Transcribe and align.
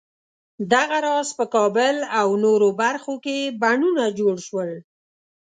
دغه 0.73 0.97
راز 1.07 1.29
په 1.37 1.45
کابل 1.55 1.95
او 2.19 2.27
نورو 2.43 2.69
برخو 2.81 3.13
کې 3.25 3.37
بڼونه 3.61 4.03
جوړ 4.19 4.35
شول. 4.47 4.71